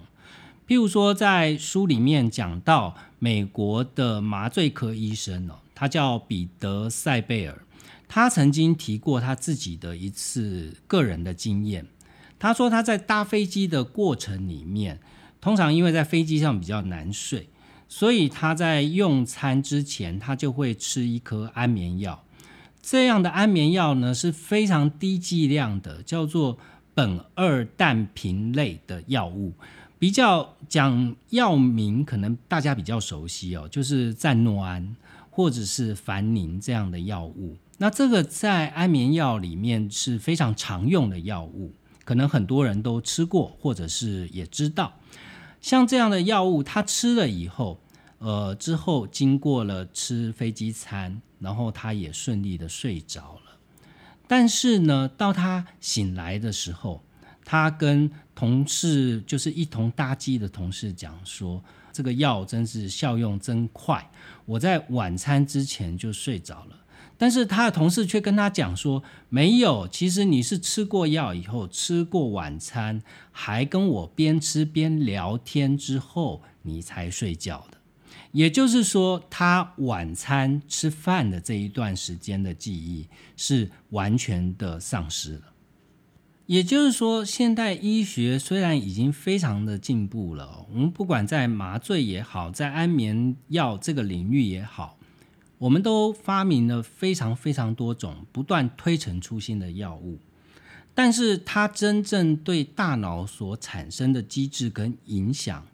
[0.68, 7.62] 譬如说，在书里面讲到美国的麻醉科医生哦，他叫彼得·塞贝尔，
[8.08, 11.86] 他曾经提过他自己的一次个人的经验。
[12.40, 15.00] 他说他在搭飞机的过程里面。
[15.42, 17.48] 通常因为在飞机上比较难睡，
[17.88, 22.25] 所以他在用餐之前，他就会吃一颗安眠药。
[22.88, 26.56] 这样的安眠药呢是非常低剂量的，叫做
[26.94, 29.54] 苯二氮平类的药物。
[29.98, 34.96] 比较讲药名，可能大家比较熟悉哦，就是赞诺安
[35.32, 37.58] 或者是凡宁这样的药物。
[37.80, 44.94] 那这个在安眠药里面是非常常用的药物，可能很多人都吃过，或者是也知道。
[45.60, 47.80] 像这样的药物，他吃了以后，
[48.20, 53.58] 呃，之后经过了吃飞机餐，然后他也顺利的睡着了。
[54.28, 57.04] 但是呢，到他醒来的时候，
[57.46, 64.10] 他跟同事，就是一同搭机的同事讲说，这个药真是效用真快，
[64.48, 66.80] 我在晚餐之前就睡着了。
[67.18, 77.75] 但是他的同事却跟他讲说：“没有，其实你是吃过药以后，吃过晚餐，还跟我边吃边聊天之后，你才睡觉的。
[78.36, 85.54] 也就是说，他晚餐吃饭的这一段时间的记忆是完全的丧失了。
[86.46, 94.98] 也就是说，现代医学虽然已经非常的进步了，我们不管在麻醉也好，在安眠药这个领域也好。”
[95.58, 100.20] 我们都发明了非常非常多种不断推陈出新的药物，
[100.94, 105.66] 但是它真正对大脑所产生的机制跟影响，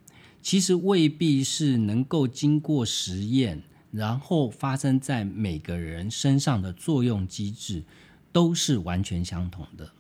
[0.41, 7.83] 其实未必是能够经过实验，然后发生在每个人身上的作用机制
[8.31, 9.91] 都是完全相同的。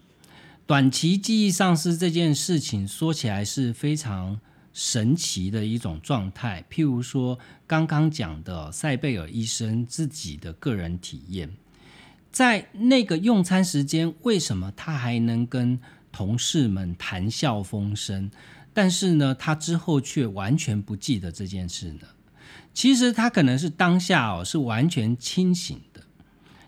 [0.65, 4.39] 短期记忆丧失这件事情说起来是非常。
[4.73, 11.49] 神奇的一种状态，譬如说刚刚讲的塞贝尔医生自己的个人体验，
[12.31, 15.77] 在那个用餐时间，为什么他还能跟
[16.13, 18.31] 同事们谈笑风生？
[18.73, 22.07] 但是呢，他之后却完全不记得这件事呢？
[22.73, 26.01] 其实他可能是当下哦是完全清醒的，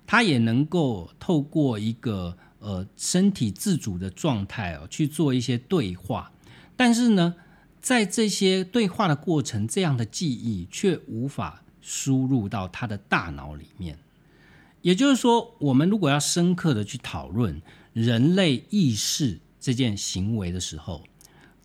[0.06, 6.32] 他也能够透过一个呃身体自主的状态哦去做一些对话，
[6.76, 7.36] 但是呢。
[7.84, 14.00] 在这些对话的过程，这样的记忆却无法输入到他的大脑里面。
[14.82, 17.62] 也就是说，我们如果要深刻的去讨论
[17.92, 21.04] 人类意识这件行为的时候，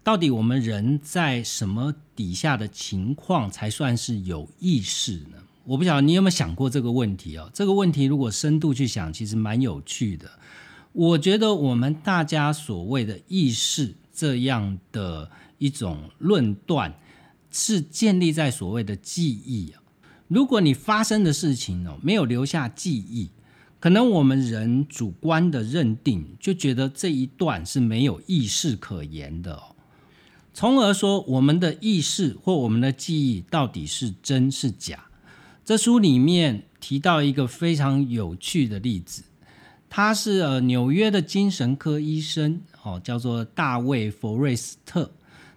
[0.08, 5.36] 到底我们人在什么底下的情况才算是有意识呢？
[5.66, 7.50] 我不晓得你有没有想过这个问题哦。
[7.52, 10.30] 这个问题如果深度去想，其实蛮有趣的。
[10.94, 15.30] 我觉得我们大家所谓的意识这样的。
[15.58, 16.94] 一种论断
[17.50, 19.82] 是建立在所谓的记忆啊。
[20.28, 23.28] 如果你发生的事情哦没有留下记忆，
[23.78, 29.60] 可能我们人主观的认定就觉得这一段是没有意识可言的，
[30.58, 35.04] 从而说我们的意识或我们的记忆到底是真是假？
[35.64, 39.22] 这书里面提到一个非常有趣的例子，
[39.88, 45.12] 他是呃纽约的精神科医生哦，叫做大卫·弗瑞斯特。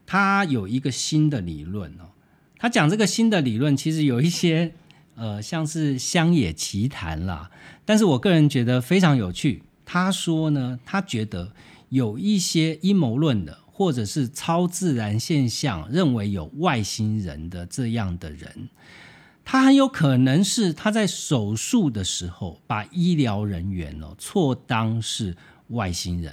[0.05, 2.13] 他有一个新的理论哦，
[2.59, 4.75] 他讲这个新的理论其实有一些
[5.17, 7.49] 呃像是乡野奇谈啦，
[7.83, 9.63] 但是我个人觉得非常有趣。
[9.83, 11.53] 他说呢，他觉得
[11.89, 18.69] 有一些阴谋论的或者是超自然现象，认为有外星人的这样的人，
[19.43, 25.35] 他很有可能是他在手术的时候把医疗人员哦错当是
[25.69, 26.31] 外星人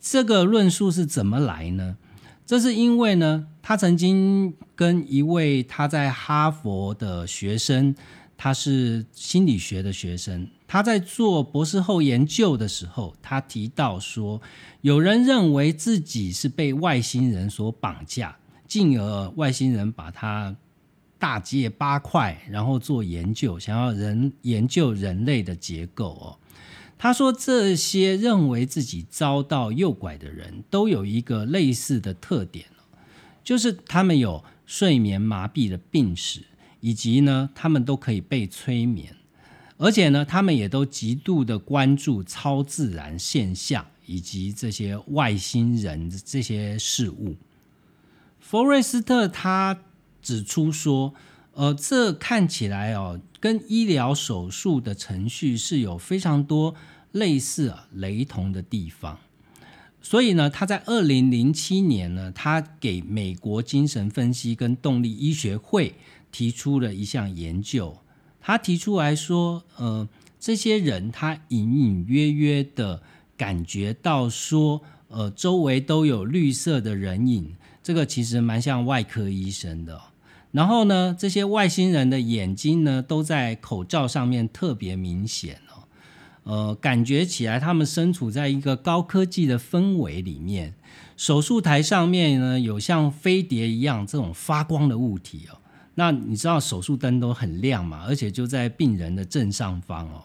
[0.00, 1.98] 这个论述是怎么来呢？
[2.46, 7.94] 这是因为呢，他曾经跟一位他在哈佛的学生
[8.38, 14.40] 他是心理学的学生，他在做博士后研究的时候，他提到说，
[14.82, 20.54] 有人认为自己是被外星人所绑架，进而外星人把他
[21.18, 26.38] 大卸八块，然后做研究，想要人研究人类的结构哦。
[26.98, 32.66] 他说，这些认为自己遭到诱拐的人都有一个类似的特点
[33.42, 36.42] 就是他们有睡眠麻痹的病史，
[36.80, 39.16] 以及呢，他们都可以被催眠，
[39.78, 47.36] 而且呢，他们也都极度的关注超自然现象以及这些外星人这些事物。
[48.38, 49.78] 弗瑞斯特他
[50.20, 51.14] 指出说，
[51.54, 53.20] 呃，这看起来哦。
[53.40, 56.74] 跟医疗手术的程序是有非常多
[57.12, 59.16] 类似、雷同的地方，
[60.02, 65.94] 所以呢，他在二零零七年呢，他给美国精神分析跟动力医学会
[66.32, 67.96] 提出了一项研究，
[68.48, 70.08] 他提出来说，呃，
[70.40, 73.02] 这些人他隐隐约约的
[73.36, 80.00] 感觉到说，呃，周围都有绿色的人影，这个其实蛮像外科医生的。
[80.50, 85.84] 然后呢，这些外星人的眼睛呢，都在口罩上面特别明显哦。
[86.44, 90.72] 呃，感觉起来他们身处在一个高科技的氛围里面。
[91.18, 95.60] 手术台上面呢，有像飞碟一样这种发光的物体哦。
[95.98, 98.04] 那你知道手术灯都很亮嘛？
[98.06, 100.22] 而且就在病人的正上方哦。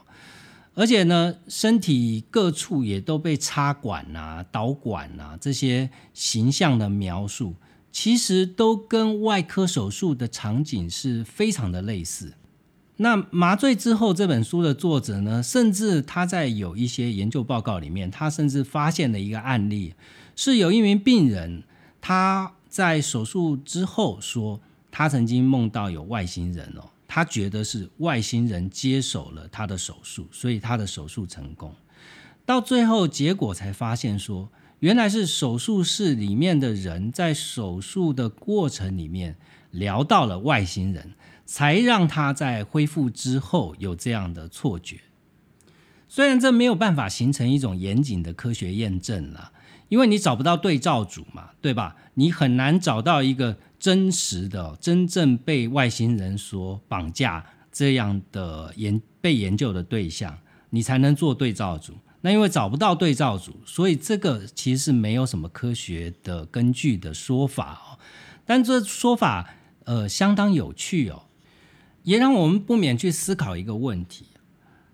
[0.75, 7.55] 而且呢，身体各处也都被插管啊、导管啊这些形象的描述。
[7.91, 12.33] 其实都跟外科手术的场景是非常的类似。
[12.97, 19.95] 那麻醉之后这本书的作者呢，甚至他在有一些研究报告里面，他甚至发现了一个案例，
[20.35, 21.63] 是有一名病人
[21.99, 24.59] 他在手术之后说，
[24.95, 31.73] 他曾经梦到有外星人哦，他觉得是外星人接手了他的手术，所以他的手术成功。
[32.45, 34.49] 到最后结果才发现说。
[34.79, 39.37] 原来是手术室里面的人在手术的过程里面
[39.71, 41.13] 聊到了外星人，
[41.45, 44.99] 才让他在恢复之后有这样的错觉。
[46.09, 49.53] 虽然这没有办法形成一种严谨的科学验证了，
[49.87, 51.95] 因为你找不到对照组嘛，对吧？
[52.15, 61.93] 你很难找到一个真实的、真正被外星人所绑架这样的研被研究的对象，你才能做对照组。
[62.21, 67.99] 那因为找不到对照组，所以这个其实是没有什么科学的根据的说法哦。
[68.45, 69.53] 但这说法
[69.83, 71.23] 呃相当有趣哦，
[72.03, 74.27] 也让我们不免去思考一个问题，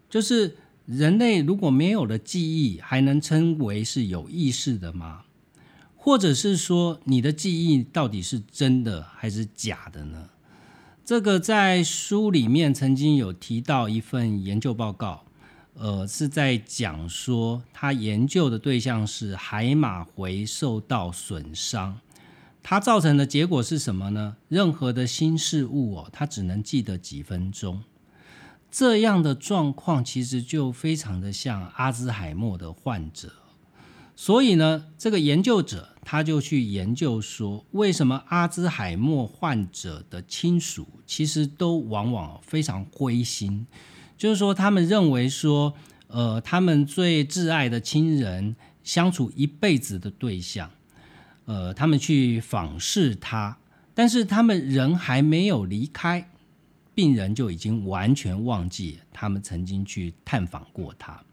[0.10, 5.26] 就是人类如果没有了记忆，还能称为是有意识的吗？
[6.02, 10.30] 或者是说你的记忆到底是真的还是假的呢？
[11.04, 15.26] 这个在书里面曾经有提到一份研究报告。
[15.74, 22.00] 呃，是在讲说，他研究的对象是海马回受到损伤，
[22.64, 24.38] 它造成的结果是什么呢？
[24.48, 27.84] 任何的新事物哦，它只能记得几分钟。
[28.72, 33.32] 这样的状况其实就非常的像阿兹海默的患者。
[34.22, 43.66] 所以呢，这个研究者他就去研究说，为什么阿兹海默患者的亲属其实都往往非常灰心。
[44.18, 45.74] 就是说，他们认为说，
[46.08, 50.70] 呃，他们最挚爱的亲人，相处一辈子的对象，
[51.46, 53.58] 呃，他们去访视他，
[53.94, 56.30] 但是他们人还没有离开，
[56.94, 61.24] 病人就已经完全忘记他们曾经去探访过他，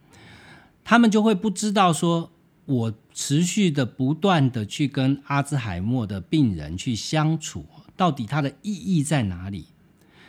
[0.85, 2.31] 他们就会不知道说，
[2.67, 7.65] 我持续的不断的去跟阿兹海默的病人去相处，
[7.97, 9.67] 到底它的意义在哪里？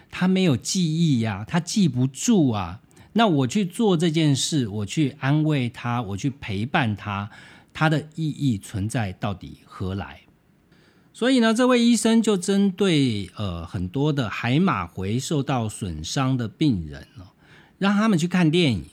[0.10, 2.82] 他没有记忆呀，他记不住啊。
[3.14, 7.30] 那我去做这件事，我去安慰他，我去陪伴他，
[7.74, 10.22] 他的意义存在到底何来？
[11.12, 17.34] 所以呢，这位医生就针对呃很多的海马回受到损伤的病人哦，
[17.80, 18.86] 让他们去看电影。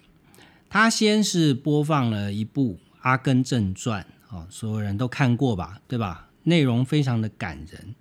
[0.68, 2.72] 他先是播放了一部
[3.04, 6.30] 《阿根正传》哦，所有人都看过吧，对吧？
[6.44, 7.94] 内容非常的感人。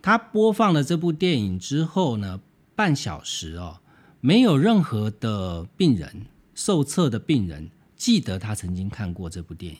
[0.00, 2.40] 他播放了这部电影之后呢？
[2.74, 3.80] 半小时哦，
[4.20, 9.78] 没有任何的病人受测的病人记得他曾经看过这部电影，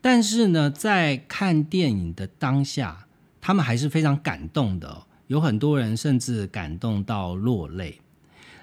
[0.00, 3.06] 但是呢，在看电影的当下，
[3.40, 8.00] 他们还是非常感动的，有很多人甚至感动到落泪。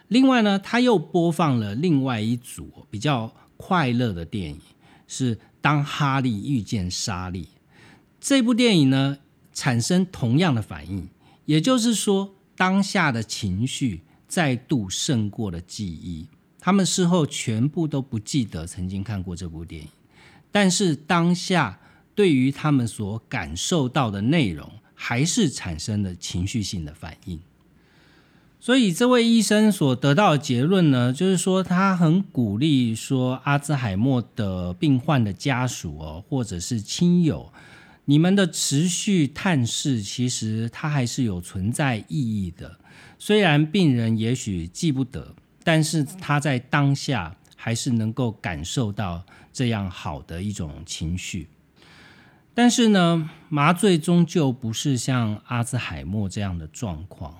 [0.07, 4.61] 另外呢，他又播放了另外一组比较快乐的电影，
[5.07, 7.43] 是《当哈利遇见莎莉》
[8.19, 9.17] 这部电影呢，
[9.53, 11.09] 产生同样的反应，
[11.45, 12.35] 也就是说。
[12.57, 13.99] 当下的情绪
[14.29, 16.25] 再度胜过了记忆。
[16.57, 19.89] 他们事后全部都不记得曾经看过这部电影，
[20.53, 21.77] 但是当下
[22.15, 27.37] 对于他们所感受到的内容，还是产生了情绪性的反应。
[28.65, 37.53] 所以这位医生所得到的结论呢，就是说他很鼓励说阿兹海默的病患的家属哦，或者是亲友，
[38.05, 42.79] 你们的持续探视，其实它还是有存在意义的。
[43.19, 45.35] 虽然病人也许记不得。
[45.63, 51.49] 但是他在当下还是能够感受到这样好的一种情绪。
[52.53, 57.35] 但是呢，麻醉终究不是像阿兹海默这样的状况，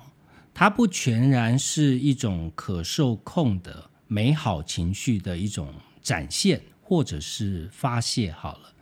[0.55, 8.31] 它不全然是一种可受控的美好情绪的一种展现或者是发泄。
[8.31, 8.73] 好了，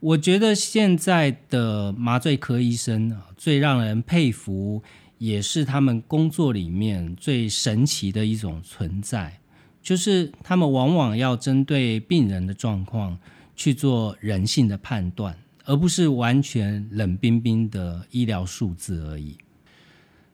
[0.00, 4.82] 我觉得现在的麻醉科医生啊，最让人佩服。
[5.18, 9.38] 也是他们工作里面最神奇的一种存在，
[9.82, 13.18] 就是他们往往要针对病人的状况
[13.54, 15.36] 去做人性的判断，
[15.66, 19.36] 而不是完全冷冰冰的医疗数字而已。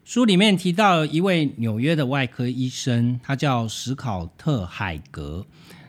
[0.07, 5.45] 书里面提到一位纽约的外科医生，他叫史考特·海格，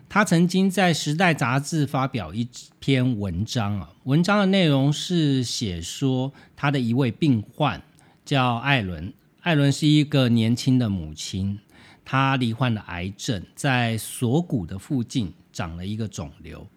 [0.10, 2.50] 他曾经在《时代》杂志发表一
[2.80, 7.80] 篇文章啊，文章的内容是写说他的一位病患。
[8.26, 11.60] 叫艾伦，艾伦是一个年轻的母亲，
[12.04, 16.68] 她罹患了癌症，在锁骨的附近长了一个肿瘤，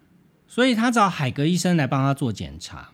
[0.47, 2.91] 所以他找海格医生来帮她做检查。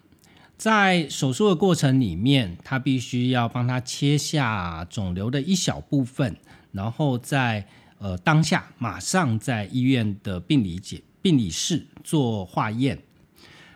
[0.57, 6.35] 在手术的过程里面，他必须要帮他切下肿瘤的一小部分，
[6.71, 7.67] 然后在
[7.99, 12.97] 呃当下马上在医院的病理解病理室做化验。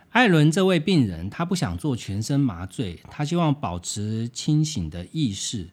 [0.09, 5.69] 艾伦这位病人，他不想做全身麻醉，他希望保持清醒的意识，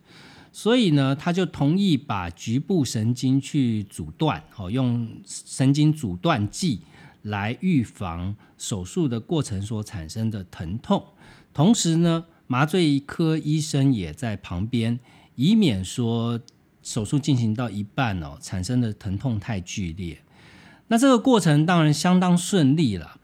[0.52, 6.82] 所以呢，他就同意把局部神经去阻断，哦，用神经阻断剂
[7.28, 11.04] 来预防手术的过程所产生的疼痛。
[11.54, 14.98] 同时呢，麻醉科医生也在旁边，
[15.34, 16.40] 以免说
[16.82, 20.22] 手术进行到一半哦，产生的疼痛太剧烈。
[20.88, 23.20] 那这个过程当然相当顺利了。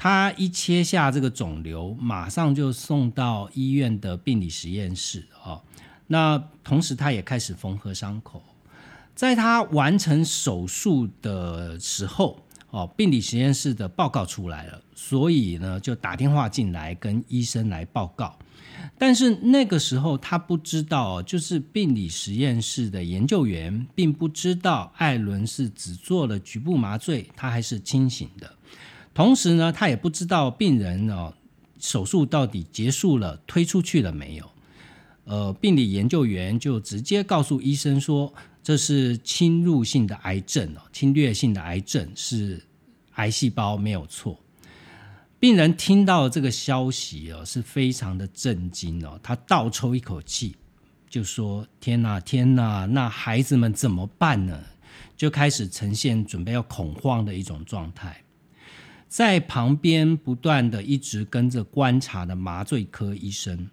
[0.00, 5.60] 他一切下这个肿瘤，马上就送到医院的病理实验室哦。
[6.06, 8.40] 那同时，他也开始缝合伤口。
[9.16, 18.38] 在他完成手术的时候，哦，病理实验室的报告出来了，所以呢，就打电话进来跟医生来报告。
[18.98, 28.52] 但是那个时候，他不知道，就是病理实验室的研究员并不知道艾伦是只做了局部麻醉，他还是清醒的。
[29.14, 31.32] 同时呢，他也不知道病人哦
[31.80, 34.44] 手术到底结束了，推出去了没有。
[35.24, 38.32] 呃，病理研究员就直接告诉医生说，
[38.68, 42.62] 这是侵入性的癌症哦，侵略性的癌症是
[43.14, 44.38] 癌细胞没有错。
[45.40, 50.54] 病人听到这个消息哦，是非常的震惊哦，他倒抽一口气，
[51.08, 54.62] 就说：“天哪，天哪，那孩子们怎么办呢？”
[55.16, 58.22] 就开始呈现准备要恐慌的一种状态。
[59.08, 63.70] 在旁边不断的一直跟着观察的麻醉科医生，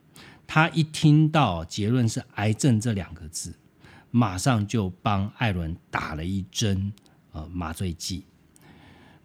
[0.48, 3.54] 他一听到结论是癌症这两个字，
[4.18, 6.94] 马上就帮艾伦打了一针
[7.34, 8.24] 呃麻醉剂。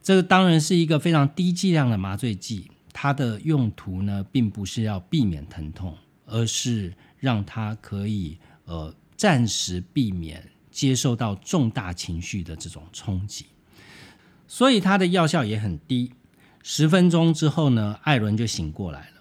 [0.03, 13.47] 这个当然是一个非常低剂量的麻醉剂，它的用途呢并不是要避免疼痛，而是让他可以呃暂时避免接受到重大情绪的这种冲击。
[14.49, 16.13] 所以它的药效也很低。
[16.65, 19.20] 十分钟之后呢，艾伦就醒过来了。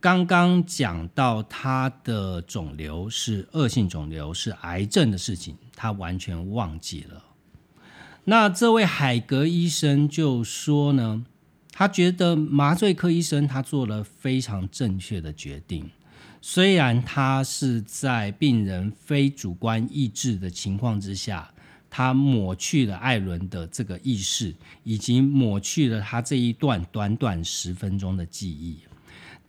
[0.00, 7.22] 刚刚讲到他的肿瘤是恶性肿瘤，是癌症的事情，他完全忘记了。
[8.24, 11.24] 那这位海格医生就说呢，
[11.72, 15.90] 他觉得麻醉科医生他做了非常正确的决定。
[16.40, 21.52] 虽然他是在病人非主观意志的情况之下。
[21.92, 28.78] 他抹去了艾伦的这个意识，以及抹去了他这一段短短十分钟的记忆，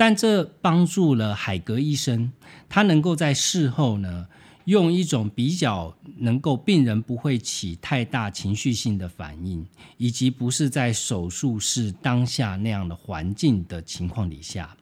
[0.02, 2.32] 但这帮助了海格医生，
[2.68, 4.28] 他能够在事后呢，
[4.66, 9.64] 用一种比较能够病人不会起太大情绪性的反应，
[9.98, 14.76] 以及不是在手术室当下那样的环境的情况底下，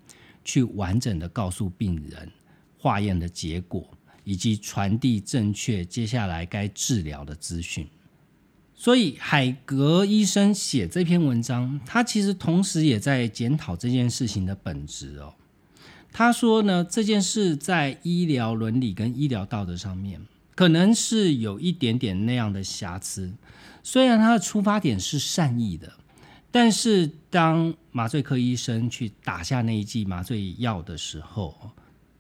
[0.46, 2.32] 去完整的告诉病人
[2.78, 3.86] 化验的结果。
[4.24, 7.86] 以及传递正确接下来该治疗的资讯，
[8.82, 15.34] 所以海格医生写这篇文章，他其实同时也在检讨这件事情的本质哦。
[16.14, 20.22] 他说呢，这件事在医疗伦理跟医疗道德上面
[20.56, 23.34] 可能是有一点点那样的瑕疵。
[23.84, 25.92] 虽然他的出发点是善意的，
[26.50, 31.72] 但是当麻醉科医生去打下那一剂麻醉药的时候，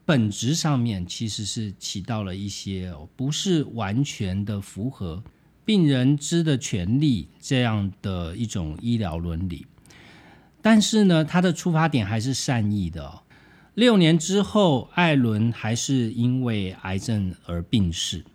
[0.03, 5.23] 本质上面其实是起到了一些不是完全的符合
[5.69, 9.67] 病人知的权利这样的一种医疗伦理。
[10.63, 13.21] 但是呢，他的出发点还是善意的。
[13.75, 18.25] 六年之后，艾伦还是因为癌症而病逝。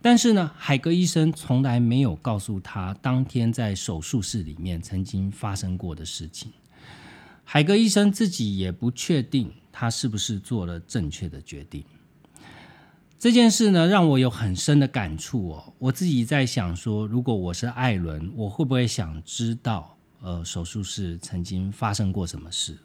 [0.00, 6.50] 但是呢，海格医生从来没有告诉他当天在手术室里面曾经发生过的事情。
[7.44, 11.84] 海格医生自己也不确定他是不是做了正确的决定。
[13.22, 15.72] 这件事呢，让我有很深的感触哦。
[15.78, 22.76] 我自己在想说，如果我是艾伦，我会不会想知道，呃，手术室曾经发生过什么事？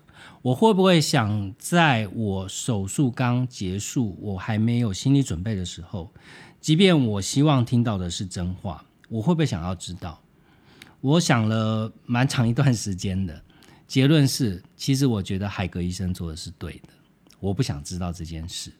[0.44, 6.14] 我会不会想在我手术刚结束，我还没有心理准备的时候？
[6.62, 10.22] 即便我希望听到的是真话，我会不会想要知道？
[11.02, 13.42] 我想了蛮长一段时间的
[13.88, 16.90] 结论是，其实我觉得海格医生做的是对的。
[17.40, 18.72] 我不想知道这件事，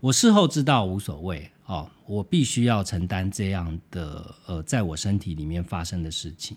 [0.00, 1.88] 我事后知道无所谓哦。
[2.06, 6.56] 我必须要承担这样的呃，在我身体里面发生的事情，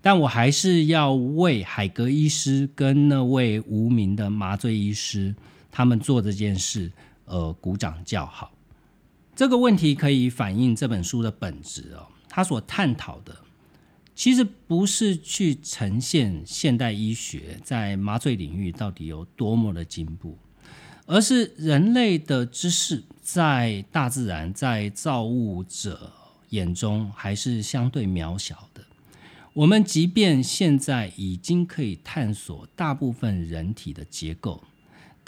[0.00, 5.34] 但我还是要为海格医师跟那位无名的麻醉医师
[5.70, 6.90] 他们做这件事
[7.26, 8.52] 呃鼓掌叫好。
[9.34, 12.06] 这个问题可以反映这本书的本质哦。
[12.26, 13.36] 他所探讨的，
[14.14, 20.38] 其实不是去呈现现代医学在麻醉领域到底有多么的进步，
[21.06, 26.12] 而是人类的知识在大自然、在造物者
[26.50, 28.84] 眼中还是相对渺小的。
[29.54, 34.62] 我们即便现在已经可以探索大部分人体的结构。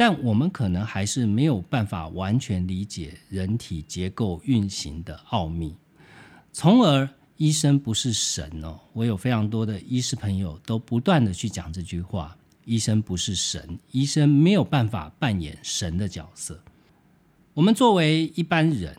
[0.00, 5.74] 但我们可能还是没有办法完全理解人体结构运行的奥秘，
[6.52, 8.78] 从而医生不是神哦。
[8.92, 12.36] 我有非常多的医师朋友都不断的去讲这句话：
[12.68, 16.62] 医生不是神，医生没有办法扮演神的角色。
[17.54, 18.94] 我们作为一般人，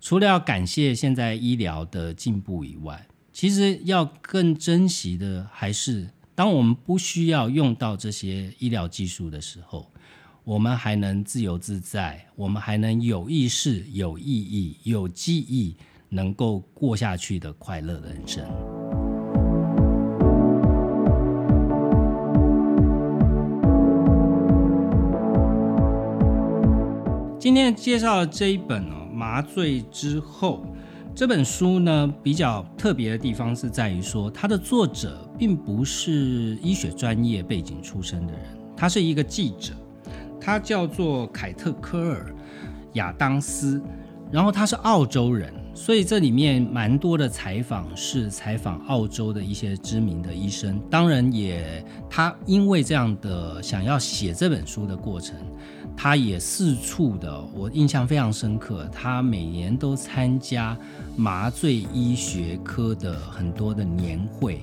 [0.00, 9.90] 除了要感谢现在医疗的进步以外，其实要更珍惜的还是，当我们不需要用到这些医疗技术的时候。
[10.44, 15.74] 我们还能自由自在，我们还能有意识、有意义、有记忆，
[16.08, 18.75] 能够过下去的快乐人生。
[27.46, 30.66] 今天介绍的这一本哦，《麻醉之后》
[31.14, 38.42] 这本书呢，比较特别的地方是在于说，它的作者并不是医学专业背景出身的人，
[38.76, 39.74] 他是一个记者。
[40.40, 42.34] 他叫做凯特科尔
[42.94, 43.80] 亚当斯，
[44.32, 50.82] 然后他是澳洲人，所以这里面蛮多的采访是采访澳洲的一些知名的医生。
[50.90, 55.36] 当然，也他因为这样的想要写这本书的过程，
[55.96, 58.88] 他也四处的，我印象非常深刻。
[58.92, 60.76] 他每年都参加
[61.16, 64.60] 麻醉医学科的很多的年会。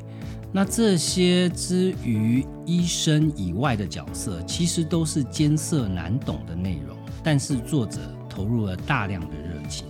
[0.52, 9.88] 那这些之于医生以外的角色，其实都是艰涩难懂的内容，但是作者投入了大量的热情。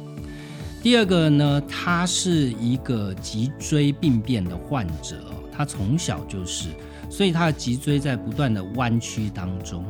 [0.81, 5.17] 第二个呢，他是一个脊椎病变的患者，
[5.51, 6.69] 他从小就是，
[7.09, 9.83] 所以他的脊椎在不断的弯曲当中。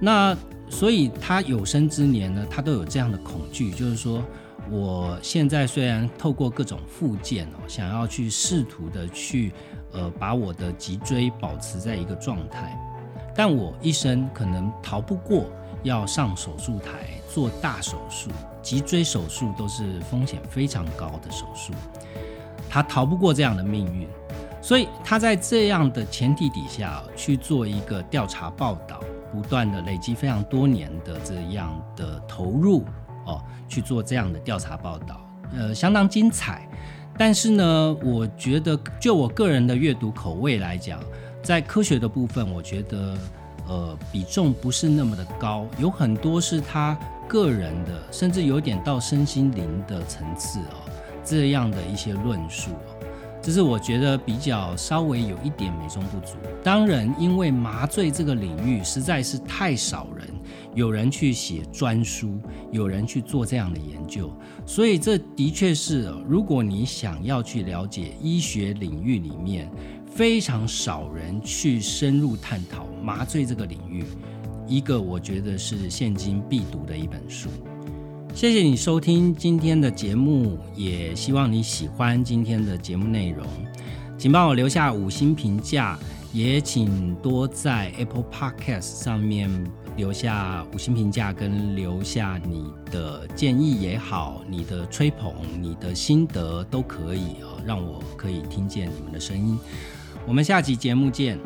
[0.00, 0.36] 那
[0.68, 4.22] 所以他有生之年呢，他都有这样的恐惧，就是说。
[4.70, 9.52] 我现在虽然透过各种附件哦，想要去试图的去，
[9.92, 12.74] 呃，把我的脊椎保持在一个状态，
[13.36, 15.50] 但我一生可能逃不过
[15.82, 18.30] 要上手术台做大手术，
[18.62, 21.74] 脊椎手术都是风险非常高的手术，
[22.66, 24.08] 他逃不过这样的命运，
[24.62, 28.98] 所以他在这样的前提底下去做一个调查报道，
[29.34, 32.84] 不断的累积非常多年的这样的投入。
[33.26, 35.18] 哦，去做这样的调查报道，
[35.56, 36.68] 呃，相当精彩。
[37.16, 41.00] 但是呢，我觉得就我个人的阅读口味来讲，
[41.42, 43.16] 在科学的部分，我觉得
[43.66, 46.94] 呃比重不是那么的高，有很多是他
[47.26, 50.84] 个人的，甚至有点到身心灵的层次哦，
[51.24, 52.72] 这样的一些论述。
[53.44, 56.36] 这是我觉得比较稍微有一点美中不足。
[56.62, 60.26] 当然，因为麻醉这个领域实在是太少人
[60.74, 62.40] 有人去写专书，
[62.72, 64.32] 有人去做这样的研究，
[64.64, 69.70] 所以这的确是，如果你想要去了解医学领域里面
[70.06, 74.06] 非常少人去深入探讨麻醉这个领域，
[74.66, 77.50] 一个我觉得是现今必读的一本书。
[78.34, 83.46] 谢谢你收听今天的节目，也希望你喜欢今天的节目内容。
[84.18, 85.96] 请帮我留下五星评价，
[86.32, 89.48] 也请多在 Apple Podcast 上面
[89.96, 95.32] 留下五星评价，跟留下你的建议也好，你的吹捧、
[95.62, 99.56] 你的心得都可以哦，让我可以听见你们的声音。
[100.26, 101.38] 我们下期节目见。